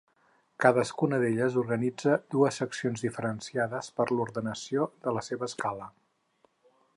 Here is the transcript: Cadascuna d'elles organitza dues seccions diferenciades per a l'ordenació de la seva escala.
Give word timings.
Cadascuna 0.63 1.17
d'elles 1.23 1.57
organitza 1.63 2.15
dues 2.35 2.57
seccions 2.61 3.03
diferenciades 3.09 3.91
per 3.99 4.07
a 4.09 4.17
l'ordenació 4.21 4.89
de 5.05 5.15
la 5.19 5.25
seva 5.29 5.51
escala. 5.51 5.91